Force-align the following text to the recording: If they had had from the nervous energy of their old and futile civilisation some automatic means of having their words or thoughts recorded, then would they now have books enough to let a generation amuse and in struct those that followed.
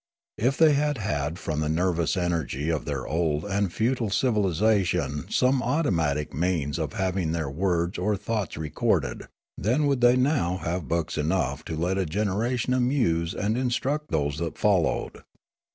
If 0.39 0.57
they 0.57 0.73
had 0.73 0.97
had 0.97 1.37
from 1.37 1.59
the 1.59 1.69
nervous 1.69 2.17
energy 2.17 2.69
of 2.69 2.85
their 2.85 3.05
old 3.05 3.45
and 3.45 3.71
futile 3.71 4.09
civilisation 4.09 5.25
some 5.29 5.61
automatic 5.61 6.33
means 6.33 6.79
of 6.79 6.93
having 6.93 7.33
their 7.33 7.51
words 7.51 7.99
or 7.99 8.15
thoughts 8.17 8.57
recorded, 8.57 9.27
then 9.59 9.85
would 9.85 10.01
they 10.01 10.15
now 10.17 10.57
have 10.57 10.87
books 10.87 11.19
enough 11.19 11.63
to 11.65 11.75
let 11.75 11.99
a 11.99 12.07
generation 12.07 12.73
amuse 12.73 13.35
and 13.35 13.55
in 13.55 13.69
struct 13.69 14.07
those 14.09 14.39
that 14.39 14.57
followed. 14.57 15.19